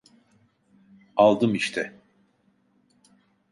Aldım 1.15 1.55
işte… 1.55 1.99